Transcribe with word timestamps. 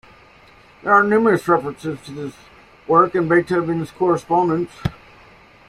There 0.81 0.91
are 0.95 1.03
numerous 1.03 1.47
references 1.47 2.01
to 2.05 2.11
this 2.11 2.33
work 2.87 3.13
in 3.13 3.27
Beethoven's 3.27 3.91
correspondence. 3.91 4.71